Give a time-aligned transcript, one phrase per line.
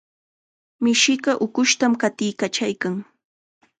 [0.83, 2.95] Mishiqa ukushtam qatiykachaykan.